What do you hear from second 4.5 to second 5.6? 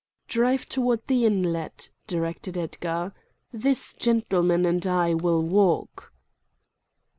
and I will